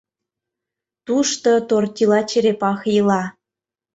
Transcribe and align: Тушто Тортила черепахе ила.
Тушто 1.05 1.49
Тортила 1.67 2.19
черепахе 2.29 2.89
ила. 2.99 3.23